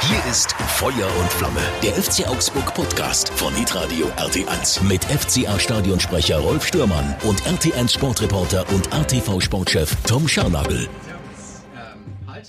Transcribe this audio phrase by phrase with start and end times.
[0.00, 6.38] Hier ist Feuer und Flamme, der FC Augsburg Podcast von Hitradio RT1 mit FCA Stadionsprecher
[6.38, 10.88] Rolf Stürmann und RT1 Sportreporter und RTV Sportchef Tom Scharnagel.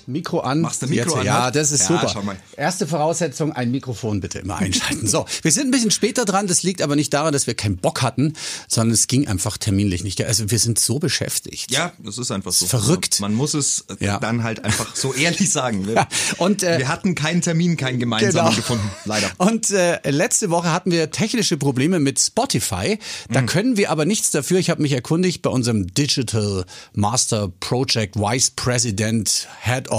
[0.08, 0.62] Mikro an.
[0.62, 1.52] Machst du Mikro Jetzt, an, Ja, ne?
[1.52, 2.36] das ist Ja, super.
[2.58, 5.08] Erste Voraussetzung, ein Mikrofon bitte immer einschalten.
[5.08, 6.48] So, wir sind ein bisschen später dran.
[6.48, 8.34] Das liegt aber nicht daran, dass wir keinen Bock hatten,
[8.68, 10.22] sondern es ging einfach terminlich nicht.
[10.24, 11.72] Also wir sind so beschäftigt.
[11.72, 12.66] Ja, das ist einfach so.
[12.66, 13.20] Verrückt.
[13.20, 14.20] Man muss es äh, Ja.
[14.20, 15.86] dann halt einfach so ehrlich sagen.
[15.88, 16.08] Wir, Ja,
[16.38, 18.56] und, äh, wir hatten keinen Termin, keinen gemeinsamen Genau.
[18.56, 19.30] gefunden, leider.
[19.38, 22.98] Und äh, letzte Woche hatten wir technische Probleme mit Spotify.
[23.30, 23.34] Mhm.
[23.34, 24.60] Da können wir aber nichts dafür.
[24.60, 29.99] Ich habe mich erkundigt bei unserem Digital Master Project Vice President Head of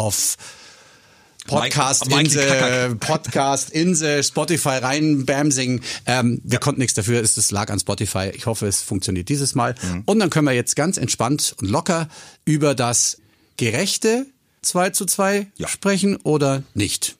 [1.46, 3.00] Podcast Mike- Michael Inse, Kackak.
[3.00, 5.80] Podcast Inse, Spotify rein, Bamsing.
[6.06, 7.20] Ähm, wir konnten nichts dafür.
[7.22, 8.30] Es es lag an Spotify.
[8.34, 9.74] Ich hoffe, es funktioniert dieses Mal.
[9.82, 10.02] Mhm.
[10.06, 12.08] Und dann können wir jetzt ganz entspannt und locker
[12.44, 13.18] über das
[13.56, 14.26] gerechte
[14.62, 15.66] 2 zu 2 Ja.
[15.68, 17.16] sprechen oder nicht.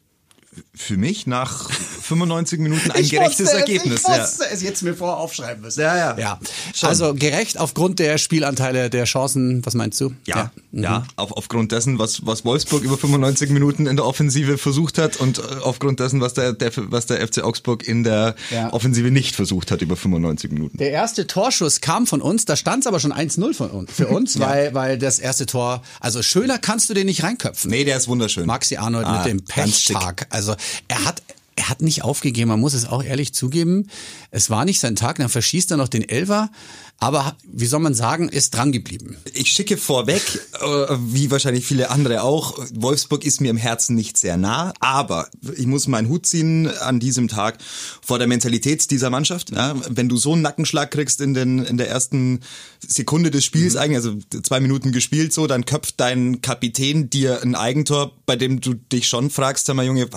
[0.75, 1.71] Für mich nach
[2.11, 4.01] 95 Minuten ein Ich gerechtes wusste es, Ergebnis.
[4.03, 5.81] Ich wusste es jetzt mir vorher aufschreiben müssen.
[5.81, 6.19] Ja, ja.
[6.19, 6.41] ja.
[6.75, 6.89] Schon.
[6.89, 9.65] Also gerecht aufgrund der Spielanteile, der Chancen.
[9.65, 10.13] Was meinst du?
[10.27, 10.83] Ja, Mhm.
[10.85, 15.17] ja, auf, aufgrund dessen, was, was Wolfsburg über 95 Minuten in der Offensive versucht hat
[15.17, 18.73] und äh, aufgrund dessen, was der, der, was der FC Augsburg in der Ja.
[18.73, 20.79] Offensive nicht versucht hat über 95 Minuten.
[20.79, 24.07] Der erste Torschuss kam von uns, da stand es aber schon 1-0 von uns, für
[24.09, 27.71] uns, weil, weil das erste Tor, also schöner kannst du den nicht reinköpfen.
[27.71, 28.47] Nee, der ist wunderschön.
[28.47, 29.45] Maxi Arnold Ah, mit dem.
[29.45, 30.27] Pechtag.
[30.31, 30.55] Also
[30.89, 31.23] er hat,
[31.71, 33.89] hat nicht aufgegeben, man muss es auch ehrlich zugeben.
[34.31, 36.51] Es war nicht sein Tag, dann verschießt er noch den Elfer,
[36.99, 39.17] aber wie soll man sagen, ist dran geblieben.
[39.33, 40.21] Ich schicke vorweg,
[40.61, 40.67] äh,
[40.99, 45.67] wie wahrscheinlich viele andere auch, Wolfsburg ist mir im Herzen nicht sehr nah, aber ich
[45.67, 47.59] muss meinen Hut ziehen an diesem Tag
[48.03, 49.51] vor der Mentalität dieser Mannschaft.
[49.51, 52.41] Ja, wenn du so einen Nackenschlag kriegst in, den, in der ersten
[52.87, 57.55] Sekunde des Spiels, eigentlich, also zwei Minuten gespielt so, dann köpft dein Kapitän dir ein
[57.55, 60.09] Eigentor, bei dem du dich schon fragst, sag mal Junge,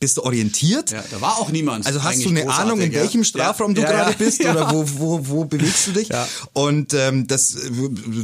[0.00, 0.51] bist du orientiert?
[0.90, 1.86] Ja, da war auch niemand.
[1.86, 3.00] Also hast du eine Ahnung, in ja.
[3.00, 4.52] welchem Strafraum du Ja, gerade ja, bist ja.
[4.52, 6.08] oder wo, wo, wo bewegst du dich?
[6.08, 6.26] Ja.
[6.52, 7.56] Und ähm, das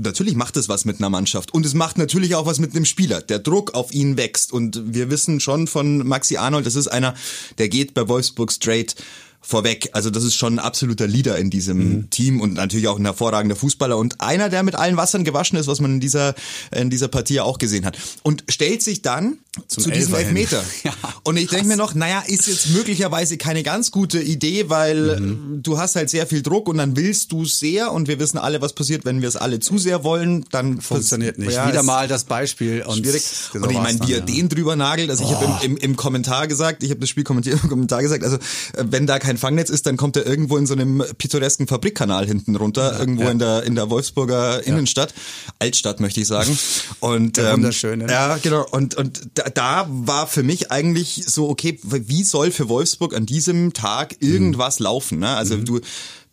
[0.03, 2.84] natürlich macht es was mit einer Mannschaft und es macht natürlich auch was mit einem
[2.84, 3.22] Spieler.
[3.22, 7.15] Der Druck auf ihn wächst und wir wissen schon von Maxi Arnold, das ist einer,
[7.59, 8.94] der geht bei Wolfsburg straight
[9.41, 9.91] vorweg.
[9.93, 12.10] Also das ist schon ein absoluter Leader in diesem Mhm.
[12.10, 15.66] Team und natürlich auch ein hervorragender Fußballer und einer, der mit allen Wassern gewaschen ist,
[15.69, 16.34] was man in dieser
[16.75, 17.97] in dieser Partie auch gesehen hat.
[18.22, 19.38] Und stellt sich dann
[19.69, 20.26] Zum zu diesem Elfer.
[20.28, 20.65] Elfmeter.
[20.84, 20.93] Ja,
[21.25, 25.62] und ich denke mir noch, naja, ist jetzt möglicherweise keine ganz gute Idee, weil Mhm.
[25.62, 28.60] du hast halt sehr viel Druck und dann willst du sehr und wir wissen alle,
[28.60, 31.53] was passiert, wenn wir es alle zu sehr wollen, dann Funktioniert nicht.
[31.53, 32.82] Ja, Wieder mal das Beispiel.
[32.82, 33.22] Und schwierig.
[33.53, 34.25] so und ich meine, wie er ja.
[34.25, 37.25] den drüber nagelt, also ich habe im, im, im Kommentar gesagt, ich habe das Spiel
[37.25, 40.56] kommentiert im Kommentar gesagt, also äh, wenn da kein Fangnetz ist, dann kommt er irgendwo
[40.56, 43.31] in so einem pittoresken Fabrikkanal hinten runter, irgendwo ja.
[43.31, 45.15] in der in der Wolfsburger Innenstadt,
[45.59, 46.56] Altstadt möchte ich sagen.
[47.00, 48.11] Und ähm, wunderschöne.
[48.11, 48.67] Ja, genau.
[48.71, 53.27] Und und da, da war für mich eigentlich so okay, wie soll für Wolfsburg an
[53.27, 55.19] diesem Tag irgendwas laufen?
[55.19, 55.28] Ne?
[55.28, 55.81] Also du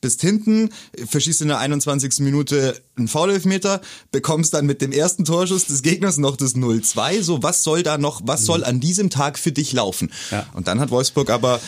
[0.05, 0.69] bist hinten,
[1.03, 2.19] verschießt in der 21.
[2.19, 7.23] Minute einen Foul-Elfmeter, bekommst dann mit dem ersten Torschuss des Gegners noch das 0-2.
[7.23, 10.11] So, was soll da noch, was soll an diesem Tag für dich laufen?
[10.29, 10.45] Ja.
[10.53, 11.59] Und dann hat Wolfsburg aber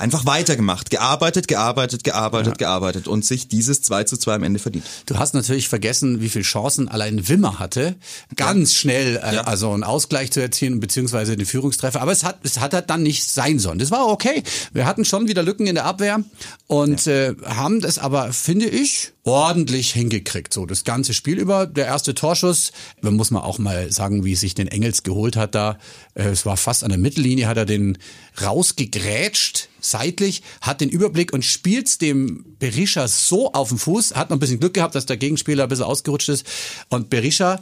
[0.00, 4.84] einfach weitergemacht, gearbeitet, gearbeitet, gearbeitet, gearbeitet und sich dieses 2 zu 2 am Ende verdient.
[5.06, 7.96] Du hast natürlich vergessen, wie viele Chancen allein Wimmer hatte,
[8.36, 9.42] ganz schnell äh, Ja.
[9.42, 12.00] also einen Ausgleich zu erzielen beziehungsweise den Führungstreffer.
[12.00, 13.78] Aber es hat es hat halt dann nicht sein sollen.
[13.78, 14.42] Das war okay.
[14.72, 16.20] Wir hatten schon wieder Lücken in der Abwehr
[16.66, 20.52] und äh, haben das aber finde ich ordentlich hingekriegt.
[20.54, 21.66] So das ganze Spiel über.
[21.66, 25.54] Der erste Torschuss, man muss man auch mal sagen, wie sich den Engels geholt hat
[25.54, 25.78] da.
[26.14, 27.98] Äh, es war fast an der Mittellinie, hat er den
[28.40, 34.36] rausgegrätscht seitlich, hat den Überblick und spielt dem Berisha so auf den Fuß, hat noch
[34.36, 36.46] ein bisschen Glück gehabt, dass der Gegenspieler ein bisschen ausgerutscht ist
[36.88, 37.60] und Berisha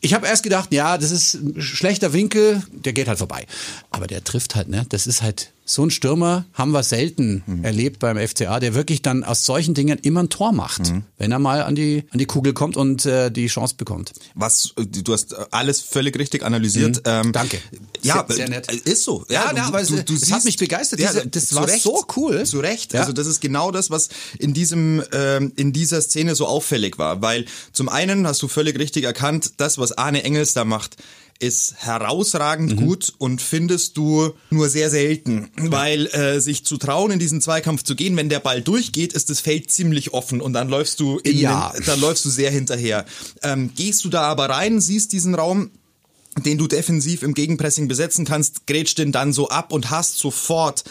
[0.00, 3.46] ich habe erst gedacht, ja, das ist ein schlechter Winkel, der geht halt vorbei.
[3.90, 4.86] Aber der trifft halt, ne?
[4.88, 9.22] Das ist halt so ein Stürmer, haben wir selten erlebt beim FCA, der wirklich dann
[9.22, 12.54] aus solchen Dingen immer ein Tor macht, wenn er mal an die, an die Kugel
[12.54, 14.12] kommt und äh, die Chance bekommt.
[14.34, 17.02] Was, äh, du hast alles völlig richtig analysiert.
[17.04, 17.58] Ähm, Danke.
[18.02, 18.72] Ja, Sehr- sehr nett.
[18.72, 19.26] äh, ist so.
[19.28, 21.00] Ja, ja, aber es- es hat mich begeistert.
[21.00, 22.44] Diese- das zu war so cool.
[22.46, 22.94] Zu Recht.
[22.94, 23.00] Ja.
[23.00, 27.20] Also das ist genau das, was in diesem, ähm, in dieser Szene so auffällig war.
[27.20, 27.44] Weil
[27.74, 30.96] zum einen hast du völlig richtig erkannt, das, was Arne Engels da macht,
[31.38, 32.86] ist herausragend mhm.
[32.86, 37.84] gut und findest du nur sehr selten, weil äh, sich zu trauen, in diesen Zweikampf
[37.84, 41.18] zu gehen, wenn der Ball durchgeht, ist das Feld ziemlich offen und dann läufst du
[41.18, 41.72] in ja.
[41.76, 43.04] den, dann läufst du sehr hinterher.
[43.42, 45.70] Ähm, gehst du da aber rein, siehst diesen Raum,
[46.44, 50.84] den du defensiv im Gegenpressing besetzen kannst, grätscht den dann so ab und hast sofort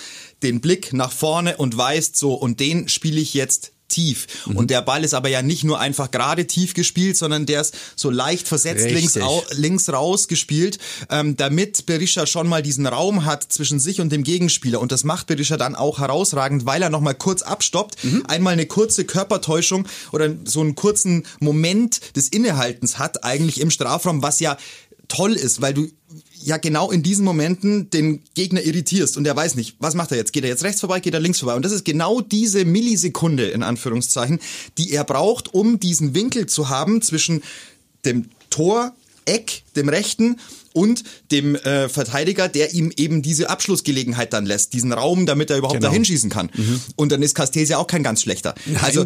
[0.43, 4.27] den Blick nach vorne und weißt so, und den spiele ich jetzt tief.
[4.45, 4.57] Mhm.
[4.57, 7.75] Und der Ball ist aber ja nicht nur einfach gerade tief gespielt, sondern der ist
[7.95, 10.77] so leicht versetzt links, au, links raus gespielt,
[11.09, 14.79] ähm, damit Berisha schon mal diesen Raum hat zwischen sich und dem Gegenspieler.
[14.79, 18.23] Und das macht Berisha dann auch herausragend, weil er nochmal kurz abstoppt, mhm.
[18.27, 24.21] einmal eine kurze Körpertäuschung oder so einen kurzen Moment des Innehaltens hat eigentlich im Strafraum,
[24.21, 24.57] was ja
[25.07, 25.87] toll ist, weil du
[26.41, 30.17] ja genau in diesen Momenten den Gegner irritierst und der weiß nicht, was macht er
[30.17, 30.33] jetzt?
[30.33, 31.55] Geht er jetzt rechts vorbei, geht er links vorbei?
[31.55, 34.39] Und das ist genau diese Millisekunde in Anführungszeichen,
[34.77, 37.43] die er braucht, um diesen Winkel zu haben zwischen
[38.05, 38.93] dem Tor,
[39.25, 40.37] Eck, dem rechten
[40.71, 45.57] und dem äh, Verteidiger, der ihm eben diese Abschlussgelegenheit dann lässt, diesen Raum, damit er
[45.57, 45.89] überhaupt genau.
[45.89, 46.49] dahin schießen kann.
[46.53, 46.79] Mhm.
[46.95, 48.55] Und dann ist Castells ja auch kein ganz schlechter.
[48.65, 48.77] Nein.
[48.81, 49.05] Also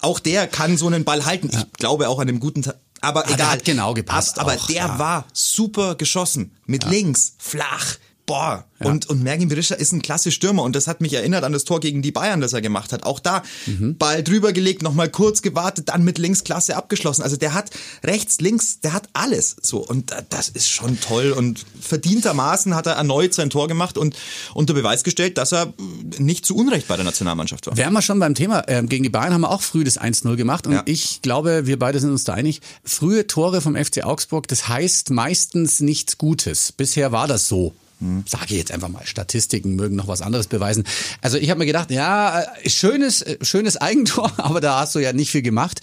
[0.00, 1.48] auch der kann so einen Ball halten.
[1.50, 2.64] Ich glaube auch an einem guten
[3.06, 3.50] aber ah, egal.
[3.50, 4.38] hat genau gepasst.
[4.38, 4.98] Aber auch, der ja.
[4.98, 6.56] war super geschossen.
[6.66, 6.90] Mit ja.
[6.90, 7.96] links, flach.
[8.26, 8.90] Boah, ja.
[8.90, 11.64] Und, und Mergin Berisha ist ein klasse Stürmer und das hat mich erinnert an das
[11.64, 13.04] Tor gegen die Bayern, das er gemacht hat.
[13.04, 13.96] Auch da mhm.
[13.96, 17.22] Ball drüber gelegt, nochmal kurz gewartet, dann mit links klasse abgeschlossen.
[17.22, 17.70] Also der hat
[18.02, 22.94] rechts, links, der hat alles so und das ist schon toll und verdientermaßen hat er
[22.94, 24.16] erneut sein Tor gemacht und
[24.54, 25.72] unter Beweis gestellt, dass er
[26.18, 27.76] nicht zu Unrecht bei der Nationalmannschaft war.
[27.76, 28.64] Wären wir schon beim Thema.
[28.66, 30.82] Ähm, gegen die Bayern haben wir auch früh das 1-0 gemacht und ja.
[30.84, 32.60] ich glaube, wir beide sind uns da einig.
[32.82, 36.72] Frühe Tore vom FC Augsburg, das heißt meistens nichts Gutes.
[36.72, 37.72] Bisher war das so.
[38.26, 40.84] Sage ich jetzt einfach mal, Statistiken mögen noch was anderes beweisen.
[41.22, 44.98] Also ich habe mir gedacht, ja, äh, schönes, äh, schönes Eigentor, aber da hast du
[44.98, 45.80] ja nicht viel gemacht.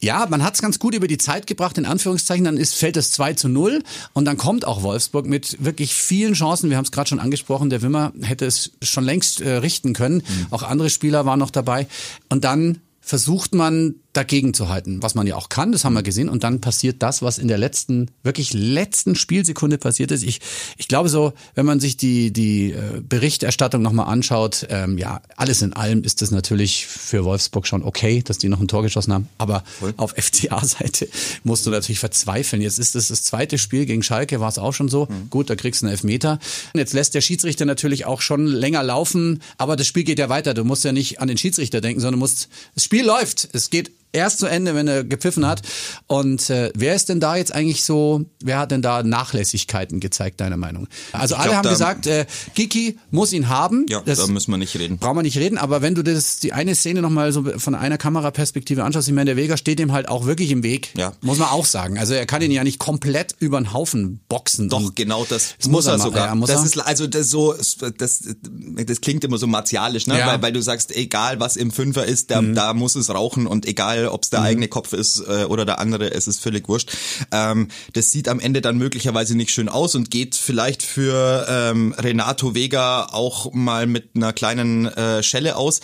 [0.00, 2.96] Ja, man hat es ganz gut über die Zeit gebracht, in Anführungszeichen, dann ist, fällt
[2.96, 6.68] es 2 zu 0 und dann kommt auch Wolfsburg mit wirklich vielen Chancen.
[6.68, 10.16] Wir haben es gerade schon angesprochen, der Wimmer hätte es schon längst äh, richten können.
[10.16, 10.46] Mhm.
[10.50, 11.86] Auch andere Spieler waren noch dabei.
[12.28, 16.02] Und dann versucht man dagegen zu halten, was man ja auch kann, das haben wir
[16.02, 16.28] gesehen.
[16.28, 20.22] Und dann passiert das, was in der letzten, wirklich letzten Spielsekunde passiert ist.
[20.22, 20.40] Ich,
[20.76, 25.62] ich glaube so, wenn man sich die, die äh, Berichterstattung nochmal anschaut, ähm, ja, alles
[25.62, 29.12] in allem ist es natürlich für Wolfsburg schon okay, dass die noch ein Tor geschossen
[29.12, 29.28] haben.
[29.36, 29.94] Aber Voll.
[29.96, 31.08] auf FCA-Seite
[31.44, 32.62] musst du natürlich verzweifeln.
[32.62, 35.06] Jetzt ist es das zweite Spiel gegen Schalke, war es auch schon so.
[35.06, 35.30] Mhm.
[35.30, 36.38] Gut, da kriegst du einen Elfmeter.
[36.74, 40.54] Jetzt lässt der Schiedsrichter natürlich auch schon länger laufen, aber das Spiel geht ja weiter.
[40.54, 43.48] Du musst ja nicht an den Schiedsrichter denken, sondern musst, das Spiel läuft.
[43.52, 45.62] Es geht erst zu Ende, wenn er gepfiffen hat.
[46.06, 50.40] Und äh, wer ist denn da jetzt eigentlich so, wer hat denn da Nachlässigkeiten gezeigt,
[50.40, 50.88] deiner Meinung?
[51.12, 53.86] Also ich alle glaub, haben gesagt, äh, Kiki muss ihn haben.
[53.88, 54.98] Ja, das da müssen wir nicht reden.
[54.98, 57.98] Brauchen wir nicht reden, aber wenn du das, die eine Szene nochmal so von einer
[57.98, 60.92] Kameraperspektive anschaust, ich meine, der Weger steht ihm halt auch wirklich im Weg.
[60.96, 61.12] Ja.
[61.20, 61.98] Muss man auch sagen.
[61.98, 64.68] Also er kann ihn ja nicht komplett über den Haufen boxen.
[64.68, 66.28] Doch, genau das, das muss er, sogar.
[66.28, 66.66] Ja, muss das er?
[66.66, 67.54] ist also das so,
[67.98, 68.20] das,
[68.86, 70.18] das klingt immer so martialisch, ne?
[70.18, 70.26] Ja.
[70.26, 72.54] Weil, weil du sagst, egal was im Fünfer ist, da, mhm.
[72.54, 74.46] da muss es rauchen und egal ob es der mhm.
[74.46, 76.90] eigene Kopf ist äh, oder der andere, es ist völlig wurscht.
[77.32, 81.94] Ähm, das sieht am Ende dann möglicherweise nicht schön aus und geht vielleicht für ähm,
[81.98, 85.80] Renato Vega auch mal mit einer kleinen äh, Schelle aus.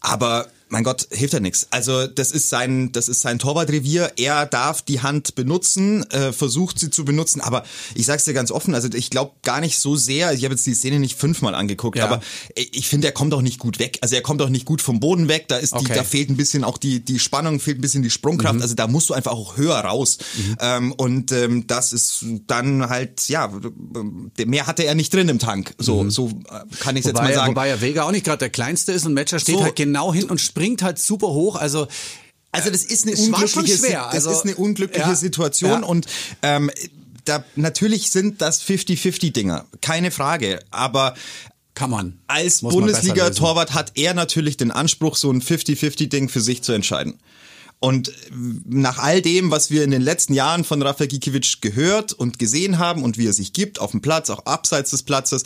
[0.00, 1.66] Aber mein Gott, hilft ja nichts.
[1.70, 4.12] Also das ist sein, das ist sein Torwartrevier.
[4.16, 7.40] Er darf die Hand benutzen, äh, versucht sie zu benutzen.
[7.40, 7.64] Aber
[7.94, 10.32] ich sag's dir ganz offen, also ich glaube gar nicht so sehr.
[10.32, 12.04] Ich habe jetzt die Szene nicht fünfmal angeguckt, ja.
[12.04, 12.20] aber
[12.54, 13.98] ich finde, er kommt auch nicht gut weg.
[14.00, 15.48] Also er kommt auch nicht gut vom Boden weg.
[15.48, 15.94] Da ist die, okay.
[15.96, 18.54] da fehlt ein bisschen auch die die Spannung, fehlt ein bisschen die Sprungkraft.
[18.54, 18.62] Mhm.
[18.62, 20.18] Also da musst du einfach auch höher raus.
[20.36, 20.56] Mhm.
[20.60, 23.52] Ähm, und ähm, das ist dann halt ja,
[24.46, 25.74] mehr hatte er nicht drin im Tank.
[25.78, 26.10] So mhm.
[26.10, 27.50] so äh, kann ich jetzt mal sagen.
[27.50, 30.14] Wobei er Vega auch nicht gerade der kleinste ist und Matcher steht so, halt genau
[30.14, 31.56] hin und springt springt halt super hoch.
[31.56, 31.88] Also
[32.52, 34.10] also das ist eine unglückliche, schwer.
[34.12, 35.86] das also, ist eine unglückliche ja, Situation ja.
[35.86, 36.06] und
[36.42, 36.70] ähm,
[37.24, 41.14] da natürlich sind das 50-50 Dinger, keine Frage, aber
[41.74, 42.18] kann man.
[42.26, 47.20] Als Bundesliga-Torwart hat er natürlich den Anspruch, so ein 50-50-Ding für sich zu entscheiden.
[47.82, 48.12] Und
[48.68, 52.78] nach all dem, was wir in den letzten Jahren von Rafa Gikiewicz gehört und gesehen
[52.78, 55.44] haben und wie er sich gibt auf dem Platz, auch abseits des Platzes,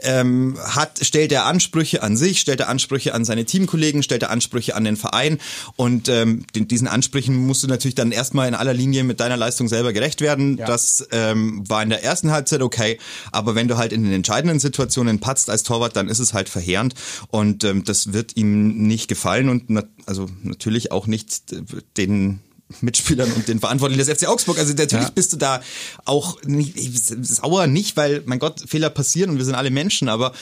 [0.00, 4.30] ähm, hat, stellt er Ansprüche an sich, stellt er Ansprüche an seine Teamkollegen, stellt er
[4.30, 5.38] Ansprüche an den Verein
[5.76, 9.36] und ähm, den, diesen Ansprüchen musst du natürlich dann erstmal in aller Linie mit deiner
[9.36, 10.56] Leistung selber gerecht werden.
[10.56, 10.64] Ja.
[10.64, 12.98] Das ähm, war in der ersten Halbzeit okay,
[13.30, 16.48] aber wenn du halt in den entscheidenden Situationen patzt als Torwart, dann ist es halt
[16.48, 16.94] verheerend
[17.28, 21.52] und ähm, das wird ihm nicht gefallen und na, also natürlich auch nicht
[21.96, 22.40] den
[22.80, 24.58] Mitspielern und den Verantwortlichen des FC Augsburg.
[24.58, 25.12] Also natürlich ja.
[25.14, 25.62] bist du da
[26.04, 26.76] auch nicht,
[27.24, 30.32] sauer nicht, weil, mein Gott, Fehler passieren und wir sind alle Menschen, aber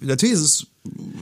[0.00, 0.66] natürlich ist es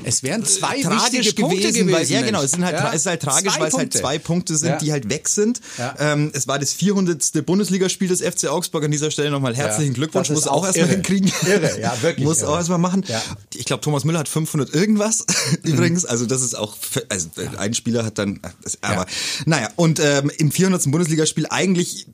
[0.05, 3.01] Es wären zwei tragisch wichtige Punkte gewesen, weil, ja genau, es sind halt, Ja, es
[3.03, 4.77] ist halt tragisch, zwei weil es halt zwei Punkte sind, Ja.
[4.79, 5.61] die halt weg sind.
[5.99, 7.45] Ähm, es war das 400.
[7.45, 11.31] Bundesligaspiel des FC Augsburg an dieser Stelle nochmal herzlichen Glückwunsch, muss auch auch erstmal hinkriegen.
[11.47, 12.51] Irre, ja, wirklich Muss irre.
[12.53, 13.05] auch erstmal machen.
[13.55, 15.25] Ich glaube, Thomas Müller hat 500 irgendwas
[15.65, 18.41] übrigens, also das ist auch, f- also ein Spieler hat dann,
[18.81, 19.07] aber Ja.
[19.45, 20.91] naja, und ähm, im 400.
[20.91, 22.07] Bundesligaspiel eigentlich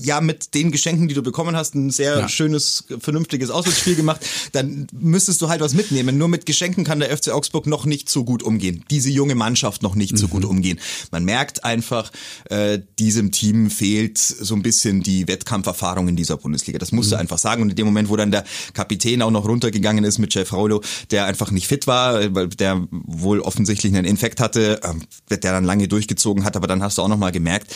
[0.00, 4.20] ja mit den Geschenken, die du bekommen hast, ein sehr schönes, vernünftiges Auswärtsspiel gemacht,
[4.52, 6.16] dann müsstest du halt was mitnehmen.
[6.16, 8.84] Nur mit Geschenken kann der FC Augsburg noch nicht so gut umgehen.
[8.90, 10.78] Diese junge Mannschaft noch nicht so gut umgehen.
[11.10, 12.10] Man merkt einfach,
[12.50, 16.78] äh, diesem Team fehlt so ein bisschen die Wettkampferfahrung in dieser Bundesliga.
[16.78, 17.62] Das musst du einfach sagen.
[17.62, 20.82] Und in dem Moment, wo dann der Kapitän auch noch runtergegangen ist mit Jeff Raulo,
[21.10, 25.64] der einfach nicht fit war, weil der wohl offensichtlich einen Infekt hatte, ähm, der dann
[25.64, 27.74] lange durchgezogen hat, aber dann hast du auch noch mal gemerkt,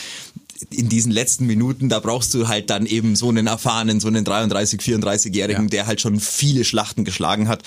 [0.71, 4.25] in diesen letzten Minuten, da brauchst du halt dann eben so einen erfahrenen, so einen
[4.25, 5.69] 33, 34-Jährigen, Ja.
[5.71, 7.63] der halt schon viele Schlachten geschlagen hat.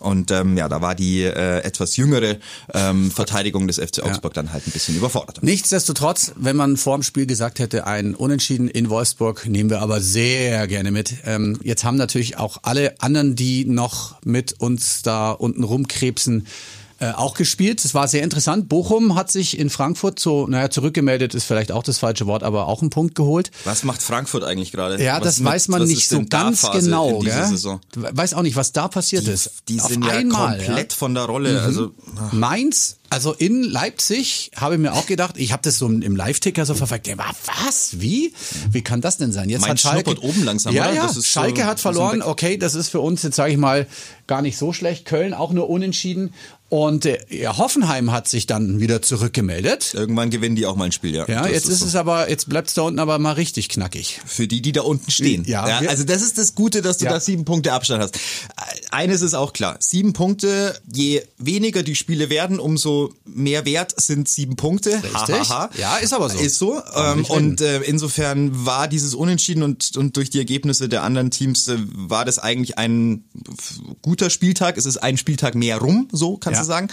[0.00, 2.36] Und ähm, ja, da war die äh, etwas jüngere
[2.72, 5.42] ähm, Verteidigung des FC Augsburg dann halt ein bisschen überfordert.
[5.42, 10.00] Nichtsdestotrotz, wenn man vor dem Spiel gesagt hätte, ein Unentschieden in Wolfsburg nehmen wir aber
[10.00, 11.14] sehr gerne mit.
[11.24, 16.46] Ähm, jetzt haben natürlich auch alle anderen, die noch mit uns da unten rumkrebsen,
[17.00, 17.84] äh, auch gespielt.
[17.84, 18.68] Es war sehr interessant.
[18.68, 22.66] Bochum hat sich in Frankfurt so, naja, zurückgemeldet ist vielleicht auch das falsche Wort, aber
[22.66, 23.50] auch einen Punkt geholt.
[23.64, 25.02] Was macht Frankfurt eigentlich gerade?
[25.02, 27.20] Ja, Was das mit- weiß man nicht so ganz Phase genau.
[27.20, 27.78] Gell?
[27.94, 29.50] Weiß auch nicht, was da passiert ist.
[29.68, 30.98] Die Auf sind ja einmal, komplett ja.
[30.98, 31.62] von der Rolle.
[31.62, 31.92] Also
[32.32, 36.66] Mainz, also in Leipzig, habe ich mir auch gedacht, ich habe das so im Live-Ticker
[36.66, 37.08] so verfolgt.
[37.64, 38.00] Was?
[38.00, 38.32] Wie?
[38.70, 39.48] Wie kann das denn sein?
[39.48, 40.92] Jetzt Mainz hat Schalke oben langsam, ja?
[40.92, 42.22] Ja, Das ist so- Schalke hat ist verloren.
[42.22, 43.86] Okay, das ist für uns jetzt sage ich mal
[44.26, 45.04] gar nicht so schlecht.
[45.06, 46.34] Köln auch nur unentschieden
[46.70, 49.94] und äh, ja, Hoffenheim hat sich dann wieder zurückgemeldet.
[49.94, 51.26] irgendwann gewinnen die auch mal ein Spiel, ja.
[51.26, 51.86] Ja, Das jetzt ist so.
[51.86, 54.20] es aber jetzt bleibt's da unten aber mal richtig knackig.
[54.26, 55.44] Für die, die da unten stehen.
[55.46, 57.12] Ja, wir- also das ist das Gute, dass du Ja.
[57.12, 58.18] da sieben Punkte Abstand hast.
[58.90, 59.76] Eines ist auch klar.
[59.80, 64.90] Sieben Punkte, je weniger die Spiele werden, umso mehr wert sind sieben Punkte.
[65.02, 65.14] Richtig.
[65.14, 65.70] Ha, ha, ha.
[65.78, 66.38] Ja, ist aber so.
[66.38, 66.82] Ist so.
[66.94, 71.68] Ähm, und äh, insofern war dieses Unentschieden und, und durch die Ergebnisse der anderen Teams
[71.68, 73.24] äh, war das eigentlich ein
[74.02, 74.76] guter Spieltag.
[74.76, 76.62] Es ist ein Spieltag mehr rum, so kannst Ja.
[76.62, 76.88] du sagen.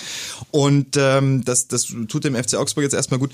[0.51, 3.31] Und ähm, das, das tut dem FC Augsburg jetzt erstmal gut.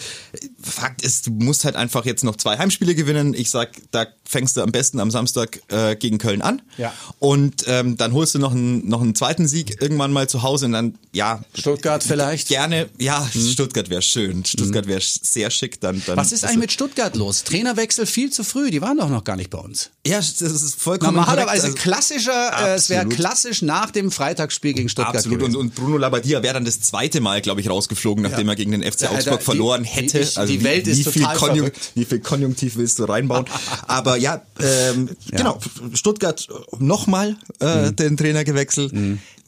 [0.63, 3.33] Fakt ist, du musst halt einfach jetzt noch zwei Heimspiele gewinnen.
[3.33, 6.61] Ich sag, da fängst du am besten am Samstag äh, gegen Köln an.
[6.77, 6.93] Ja.
[7.19, 10.65] Und ähm, dann holst du noch einen, noch einen zweiten Sieg irgendwann mal zu Hause
[10.67, 11.43] und dann, ja.
[11.53, 12.47] Stuttgart vielleicht?
[12.47, 14.45] Gerne, ja, Stuttgart wäre schön.
[14.45, 15.79] Stuttgart wäre sehr schick.
[15.81, 17.43] Dann, dann Was ist eigentlich mit Stuttgart los?
[17.43, 18.71] Trainerwechsel viel zu früh.
[18.71, 19.89] Die waren doch noch gar nicht bei uns.
[20.05, 21.63] Ja, das ist vollkommen Normalerweise.
[21.67, 25.39] Also- klassischer, äh, es wäre klassisch nach dem Freitagsspiel gegen Stuttgart Absolut.
[25.43, 25.59] Und, gewesen.
[25.59, 28.53] und Bruno Labbadia wäre dann das zweite Mal, glaube ich, rausgeflogen, nachdem Ja.
[28.53, 30.19] er gegen den FC Ja, Augsburg die- verloren die- hätte.
[30.35, 31.91] Also die wie, Welt ist wie viel total verrückt.
[31.95, 33.45] Wie viel Konjunktiv willst du reinbauen?
[33.87, 35.59] Aber ja, ähm, genau.
[35.93, 36.47] Stuttgart
[36.79, 37.95] nochmal äh, Mhm.
[37.95, 38.93] den Trainer gewechselt.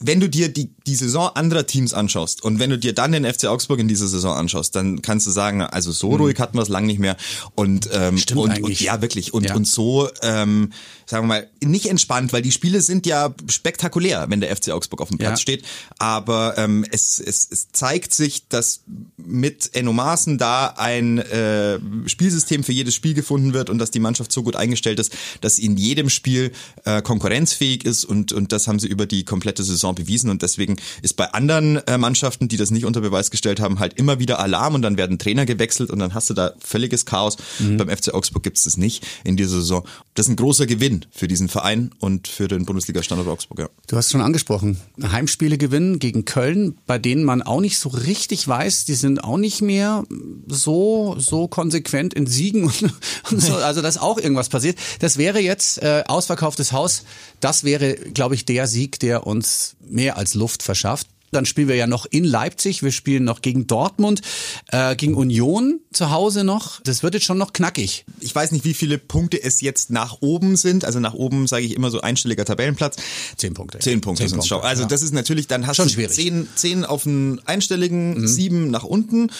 [0.00, 3.24] Wenn du dir die, die Saison anderer Teams anschaust und wenn du dir dann den
[3.24, 6.62] FC Augsburg in dieser Saison anschaust, dann kannst du sagen, also so ruhig hatten wir
[6.62, 7.16] es lang nicht mehr.
[7.54, 8.18] Und, ähm, Mhm.
[8.18, 8.80] Stimmt und, eigentlich.
[8.80, 9.32] und ja, wirklich.
[9.32, 9.54] Und, Ja.
[9.54, 10.70] und so, ähm,
[11.06, 15.00] sagen wir mal, nicht entspannt, weil die Spiele sind ja spektakulär, wenn der FC Augsburg
[15.00, 15.42] auf dem Platz Ja.
[15.42, 15.64] steht.
[15.98, 18.82] Aber ähm, es, es, es zeigt sich, dass
[19.16, 24.00] mit Enno Maaßen da ein äh, Spielsystem für jedes Spiel gefunden wird und dass die
[24.00, 26.52] Mannschaft so gut eingestellt ist, dass sie in jedem Spiel
[26.84, 30.76] äh, konkurrenzfähig ist und, und das haben sie über die komplette Saison bewiesen und deswegen
[31.02, 34.38] ist bei anderen äh, Mannschaften, die das nicht unter Beweis gestellt haben, halt immer wieder
[34.40, 37.36] Alarm und dann werden Trainer gewechselt und dann hast du da völliges Chaos.
[37.58, 39.86] Beim FC Augsburg gibt es das nicht in dieser Saison.
[40.14, 43.58] Das ist ein großer Gewinn für diesen Verein und für den Bundesliga-Standort Augsburg.
[43.58, 43.68] Ja.
[43.86, 48.46] Du hast schon angesprochen, Heimspiele gewinnen gegen Köln, bei denen man auch nicht so richtig
[48.46, 50.04] weiß, die sind auch nicht mehr
[50.46, 52.82] so so konsequent in Siegen und,
[53.30, 54.78] und so, also dass auch irgendwas passiert.
[55.00, 57.04] Das wäre jetzt äh, ausverkauftes Haus,
[57.40, 61.08] das wäre, glaube ich, der Sieg, der uns mehr als Luft verschafft.
[61.34, 64.22] Dann spielen wir ja noch in Leipzig, wir spielen noch gegen Dortmund,
[64.68, 66.80] äh, gegen Union zu Hause noch.
[66.82, 68.04] Das wird jetzt schon noch knackig.
[68.20, 70.84] ich weiß nicht, wie viele Punkte es jetzt nach oben sind.
[70.84, 72.96] Also nach oben sage ich immer so einstelliger Tabellenplatz.
[73.36, 73.78] Zehn Punkte.
[73.78, 74.36] Zehn Punkte Zehn.
[74.38, 74.88] Punkte, Also ja.
[74.88, 76.14] das ist natürlich, dann hast Schon du schwierig.
[76.14, 79.30] zehn, zehn auf einen einstelligen, sieben nach unten.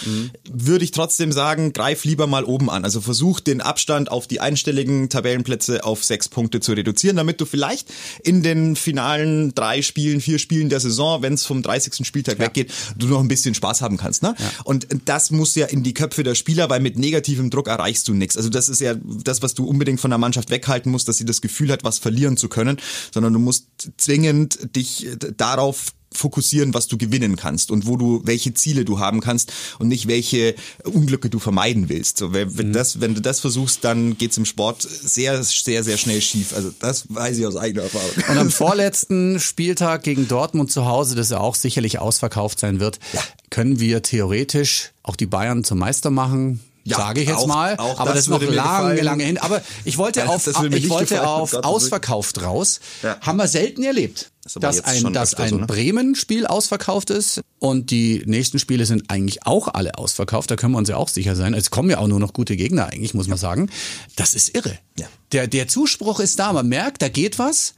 [0.51, 2.85] Würde ich trotzdem sagen, greif lieber mal oben an.
[2.85, 7.47] Also versuch den Abstand auf die einstelligen Tabellenplätze auf sechs Punkte zu reduzieren, damit du
[7.47, 11.84] vielleicht in den finalen drei Spielen, vier Spielen der Saison, wenn es vom 30.
[12.05, 14.23] Spieltag weggeht, du noch ein bisschen Spaß haben kannst.
[14.23, 14.35] Ne?
[14.64, 18.14] Und das muss ja in die Köpfe der Spieler, weil mit negativem Druck erreichst du
[18.14, 18.37] nichts.
[18.37, 21.25] Also das ist ja das, was du unbedingt von der Mannschaft weghalten musst, dass sie
[21.25, 22.79] das Gefühl hat, was verlieren zu können,
[23.12, 28.54] sondern du musst zwingend dich darauf fokussieren, was du gewinnen kannst und wo du, welche
[28.54, 30.54] Ziele du haben kannst und nicht welche
[30.85, 32.18] Unglücke du vermeiden willst.
[32.18, 35.97] So, wenn, wenn, das, wenn du das versuchst, dann geht's im Sport sehr, sehr, sehr
[35.97, 36.54] schnell schief.
[36.54, 38.11] Also das weiß ich aus eigener Erfahrung.
[38.28, 42.99] Und am vorletzten Spieltag gegen Dortmund zu Hause, das ja auch sicherlich ausverkauft sein wird,
[43.12, 43.21] ja.
[43.50, 46.61] können wir theoretisch auch die Bayern zum Meister machen.
[46.87, 49.38] Ja, sage ich jetzt auch, mal, auch aber das, das ist noch lange, lange hin.
[49.38, 52.80] Aber ich wollte auf, ich wollte auf ausverkauft raus.
[53.02, 53.18] Ja.
[53.23, 55.67] Haben wir selten erlebt, das dass ein, dass ein so, ne?
[55.67, 60.51] Bremen-Spiel ausverkauft ist und die nächsten Spiele sind eigentlich auch alle ausverkauft.
[60.51, 61.55] Da können wir uns ja auch sicher sein.
[61.55, 63.71] Es kommen ja auch nur noch gute Gegner eigentlich, muss man sagen.
[64.17, 64.79] Das ist irre.
[64.99, 65.07] Ja.
[65.33, 66.53] Der, der Zuspruch ist da.
[66.53, 67.75] Man merkt, da geht was.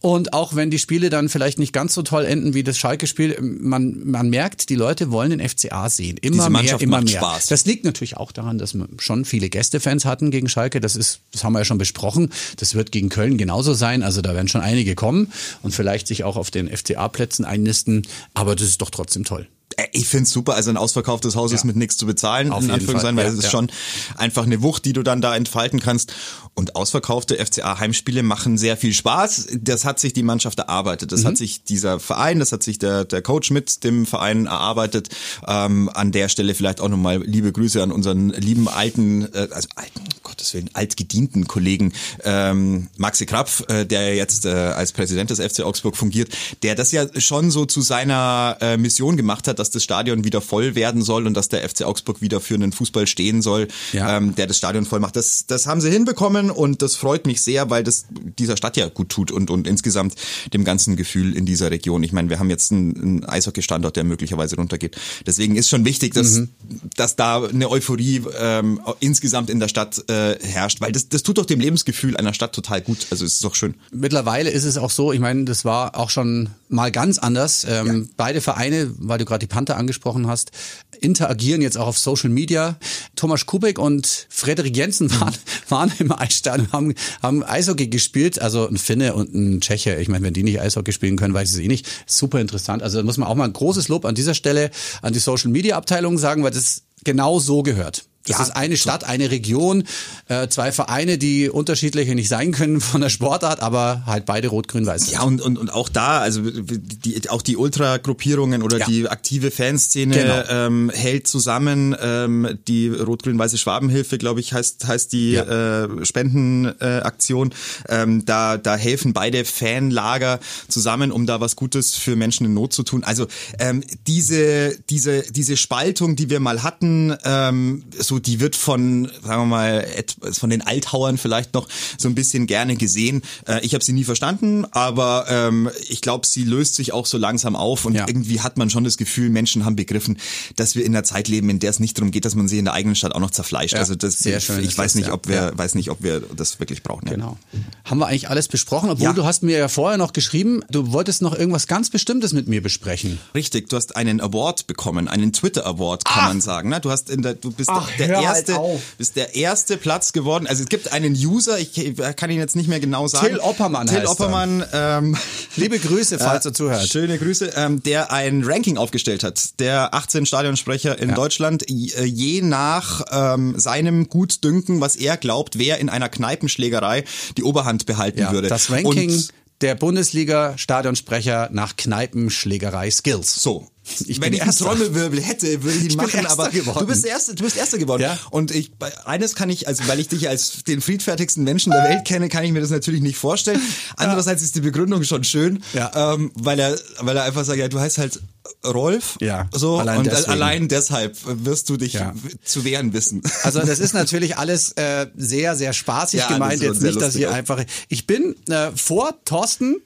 [0.00, 3.36] Und auch wenn die Spiele dann vielleicht nicht ganz so toll enden wie das Schalke-Spiel,
[3.40, 6.16] man, man merkt, die Leute wollen den FCA sehen.
[6.16, 7.18] Immer mehr, immer mehr.
[7.18, 7.48] Spaß.
[7.48, 10.80] Das liegt natürlich auch daran, dass wir schon viele Gästefans hatten gegen Schalke.
[10.80, 12.32] Das ist, das haben wir ja schon besprochen.
[12.56, 14.02] Das wird gegen Köln genauso sein.
[14.02, 18.06] Also da werden schon einige kommen und vielleicht sich auch auf den FCA-Plätzen einnisten.
[18.32, 19.48] Aber das ist doch trotzdem toll.
[19.92, 21.56] Ich find's super, also ein ausverkauftes Haus ja.
[21.56, 23.50] ist mit nichts zu bezahlen, Auf in Anführungszeichen, weil ja, es ist ja.
[23.50, 23.70] schon
[24.16, 26.12] einfach eine Wucht, die du dann da entfalten kannst.
[26.54, 29.48] Und ausverkaufte FCA-Heimspiele machen sehr viel Spaß.
[29.60, 31.12] Das hat sich die Mannschaft erarbeitet.
[31.12, 31.28] Das mhm.
[31.28, 35.08] hat sich dieser Verein, das hat sich der, der Coach mit dem Verein erarbeitet.
[35.46, 39.68] Ähm, an der Stelle vielleicht auch nochmal liebe Grüße an unseren lieben alten, äh, also
[39.76, 41.92] alten, Gottes Willen, altgedienten Kollegen
[42.24, 46.30] ähm, Maxi Krapf, äh, der jetzt äh, als Präsident des FC Augsburg fungiert,
[46.62, 50.40] der das ja schon so zu seiner äh, Mission gemacht hat, dass das Stadion wieder
[50.40, 54.16] voll werden soll und dass der FC Augsburg wieder für einen Fußball stehen soll, ja.
[54.16, 55.16] ähm, der das Stadion voll macht.
[55.16, 58.06] Das, das haben sie hinbekommen und das freut mich sehr, weil das
[58.38, 60.14] dieser Stadt ja gut tut und, und insgesamt
[60.52, 62.02] dem ganzen Gefühl in dieser Region.
[62.02, 64.96] Ich meine, wir haben jetzt einen, einen Eishockey-Standort, der möglicherweise runtergeht.
[65.26, 66.48] Deswegen ist schon wichtig, dass, mhm.
[66.96, 71.38] dass da eine Euphorie ähm, insgesamt in der Stadt äh, herrscht, weil das, das tut
[71.38, 73.06] doch dem Lebensgefühl einer Stadt total gut.
[73.10, 73.74] Also es ist doch schön.
[73.92, 77.66] Mittlerweile ist es auch so, ich meine, das war auch schon mal ganz anders.
[77.68, 78.08] Ähm, ja.
[78.16, 80.52] Beide Vereine, weil du gerade die Panther angesprochen hast,
[81.00, 82.78] interagieren jetzt auch auf Social Media.
[83.16, 85.34] Thomas Kubek und Frederik Jensen waren,
[85.68, 89.96] waren im Eisstadion, haben, haben Eishockey gespielt, also ein Finne und ein Tscheche.
[89.96, 91.86] Ich meine, wenn die nicht Eishockey spielen können, weiß ich es eh nicht.
[92.06, 92.82] Super interessant.
[92.82, 94.70] Also da muss man auch mal ein großes Lob an dieser Stelle
[95.02, 98.04] an die Social Media Abteilung sagen, weil das genau so gehört.
[98.26, 99.84] Das ja, ist eine Stadt, eine Region,
[100.28, 105.10] äh, zwei Vereine, die unterschiedliche nicht sein können von der Sportart, aber halt beide rot-grün-weiß.
[105.10, 108.86] Ja, und, und, und auch da, also die, auch die Ultra-Gruppierungen oder ja.
[108.86, 110.42] die aktive Fanszene genau.
[110.50, 111.96] ähm, hält zusammen.
[111.98, 115.84] Ähm, die rot-grün-weiße Schwabenhilfe, glaube ich, heißt, heißt die ja.
[115.84, 117.52] äh, Spendenaktion.
[117.88, 122.52] Äh, ähm, da, da helfen beide Fanlager zusammen, um da was Gutes für Menschen in
[122.52, 123.02] Not zu tun.
[123.02, 123.26] Also
[123.58, 129.42] ähm, diese, diese, diese Spaltung, die wir mal hatten, ähm, so die wird von, sagen
[129.42, 129.86] wir mal,
[130.32, 133.22] von den Althauern vielleicht noch so ein bisschen gerne gesehen.
[133.46, 137.18] Äh, ich habe sie nie verstanden, aber ähm, ich glaube, sie löst sich auch so
[137.18, 138.08] langsam auf und ja.
[138.08, 140.18] irgendwie hat man schon das Gefühl, Menschen haben begriffen,
[140.56, 142.58] dass wir in einer Zeit leben, in der es nicht darum geht, dass man sie
[142.58, 143.74] in der eigenen Stadt auch noch zerfleischt.
[143.74, 145.56] Ja, also das, sehr schön ich weiß das, nicht, ob wir, ja.
[145.58, 147.08] weiß nicht, ob wir das wirklich brauchen.
[147.08, 147.38] Genau.
[147.84, 148.90] Haben wir eigentlich alles besprochen?
[148.90, 152.48] Obwohl du hast mir ja vorher noch geschrieben, du wolltest noch irgendwas ganz Bestimmtes mit
[152.48, 153.20] mir besprechen.
[153.36, 156.28] Richtig, du hast einen Award bekommen, einen Twitter Award, kann Ach.
[156.28, 156.70] man sagen.
[156.70, 156.80] Ne?
[156.80, 160.12] Du hast in der, du bist Ach, der Hör erste, halt bist der erste Platz
[160.12, 160.46] geworden.
[160.46, 161.72] Also es gibt einen User, ich
[162.16, 163.26] kann ihn jetzt nicht mehr genau sagen.
[163.26, 163.86] Till Oppermann.
[163.86, 164.64] Till Oppermann.
[164.72, 165.16] Ähm,
[165.56, 166.88] Liebe Grüße, falls äh, du zuhört.
[166.88, 169.60] Schöne Grüße, ähm, der ein Ranking aufgestellt hat.
[169.60, 171.14] Der 18 Stadionsprecher in ja.
[171.14, 177.04] Deutschland, äh, je nach ähm, seinem Gutdünken, was er glaubt, wer in einer Kneipenschlägerei
[177.36, 178.48] die Oberhand behalten ja, würde.
[178.48, 179.28] Das Ranking Und
[179.60, 183.42] der Bundesliga-Stadionsprecher nach Kneipenschlägerei Skills.
[183.42, 183.66] So.
[184.06, 186.80] Ich Wenn ich einen Trommelwirbel hätte, würde ich ihn ich machen, aber geworden.
[186.80, 188.02] du bist erste, du bist erster geworden.
[188.02, 188.18] Ja?
[188.30, 188.72] Und ich
[189.04, 192.44] eines kann ich, also weil ich dich als den friedfertigsten Menschen der Welt kenne, kann
[192.44, 193.60] ich mir das natürlich nicht vorstellen.
[193.96, 194.46] Andererseits ja.
[194.46, 196.14] ist die Begründung schon schön, ja.
[196.14, 198.20] ähm, weil er, weil er einfach sagt, ja, du heißt halt
[198.64, 199.16] Rolf.
[199.20, 199.48] Ja.
[199.52, 200.30] So allein und deswegen.
[200.30, 202.12] allein deshalb wirst du dich ja.
[202.44, 203.22] zu wehren wissen.
[203.42, 206.62] Also das ist natürlich alles äh, sehr, sehr spaßig ja, gemeint.
[206.62, 207.62] Jetzt nicht, dass ich einfach.
[207.88, 209.76] Ich bin äh, vor Thorsten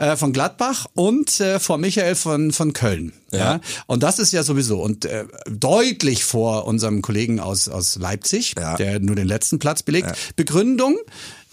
[0.00, 3.12] äh, von Gladbach und äh, vor Michael von, von Köln.
[3.32, 3.38] Ja.
[3.38, 3.60] ja.
[3.86, 8.76] Und das ist ja sowieso und äh, deutlich vor unserem Kollegen aus, aus Leipzig, ja.
[8.76, 10.08] der nur den letzten Platz belegt.
[10.08, 10.14] Ja.
[10.36, 10.96] Begründung,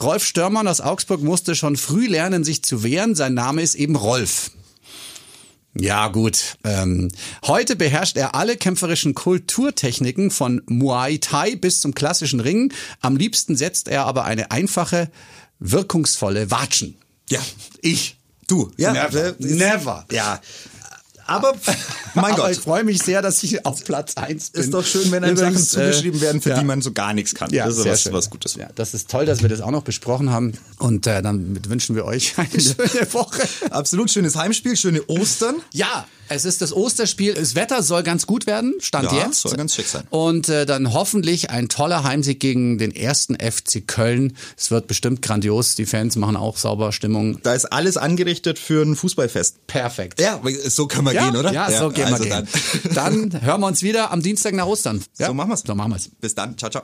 [0.02, 3.16] Rolf Störmann aus Augsburg musste schon früh lernen, sich zu wehren.
[3.16, 4.52] Sein Name ist eben Rolf.
[5.80, 6.58] Ja, gut.
[6.64, 7.12] Ähm,
[7.46, 12.74] heute beherrscht er alle kämpferischen Kulturtechniken von Muay Thai bis zum klassischen Ringen.
[13.02, 15.12] Am liebsten setzt er aber eine einfache,
[15.60, 16.98] wirkungsvolle Watschen.
[17.30, 17.42] Ja,
[17.82, 18.17] ich.
[18.48, 18.72] Du.
[18.78, 19.36] Ja, never.
[19.40, 20.06] never.
[20.12, 20.40] Ja
[21.28, 21.54] Aber
[22.16, 22.52] mein Aber Gott.
[22.52, 24.64] ich freue mich sehr, dass ich auf Platz 1 bin.
[24.64, 26.60] Ist doch schön, wenn einem Sachen zugeschrieben äh, werden, für ja.
[26.60, 27.52] die man so gar nichts kann.
[27.52, 28.14] Ja, das ist was, schön.
[28.14, 28.56] was Gutes.
[28.56, 30.54] Ja, das ist toll, dass wir das auch noch besprochen haben.
[30.80, 33.48] Und äh, dann wünschen wir euch eine schöne Woche.
[33.70, 35.56] Absolut schönes Heimspiel, schöne Ostern.
[35.74, 37.34] Ja, es ist das Osterspiel.
[37.34, 39.42] Das Wetter soll ganz gut werden, stand Ja, jetzt.
[39.42, 40.04] soll ganz schick sein.
[40.10, 44.36] Und äh, dann hoffentlich ein toller Heimsieg gegen den ersten FC Köln.
[44.58, 45.76] Es wird bestimmt grandios.
[45.76, 47.40] Die Fans machen auch sauber Stimmung.
[47.44, 49.68] Da ist alles angerichtet für ein Fußballfest.
[49.68, 50.20] Perfekt.
[50.22, 51.52] Ja, so kann man Ja, gehen, oder?
[51.54, 52.48] ja, so gehen also wir gehen.
[52.94, 53.30] Dann.
[53.30, 55.04] Dann hören wir uns wieder am Dienstag nach Ostern.
[55.20, 55.28] Ja?
[55.28, 55.64] So machen wir's.
[55.66, 56.10] So machen wir's.
[56.20, 56.58] Bis dann.
[56.58, 56.84] Ciao, ciao.